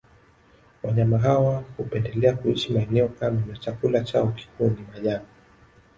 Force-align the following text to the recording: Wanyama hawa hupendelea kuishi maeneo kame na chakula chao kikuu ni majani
Wanyama 0.83 1.17
hawa 1.17 1.63
hupendelea 1.77 2.35
kuishi 2.35 2.73
maeneo 2.73 3.07
kame 3.07 3.41
na 3.47 3.57
chakula 3.57 4.03
chao 4.03 4.27
kikuu 4.31 4.69
ni 4.69 4.85
majani 4.93 5.25